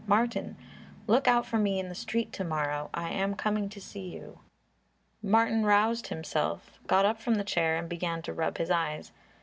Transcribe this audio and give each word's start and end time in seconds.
Martin! 0.07 0.57
Look 1.05 1.27
out 1.27 1.45
for 1.45 1.59
me 1.59 1.77
in 1.79 1.87
the 1.87 1.93
street 1.93 2.33
to 2.33 2.43
morrow; 2.43 2.89
I 2.91 3.11
am 3.11 3.35
coming 3.35 3.69
to 3.69 3.79
see 3.79 4.07
you." 4.11 4.39
Martin 5.21 5.63
roused 5.63 6.07
himself, 6.07 6.79
got 6.87 7.05
up 7.05 7.19
from 7.21 7.35
the 7.35 7.43
chair 7.43 7.77
and 7.77 7.87
began 7.87 8.23
to 8.23 8.33
rub 8.33 8.57
his 8.57 8.71
eyes. 8.71 9.11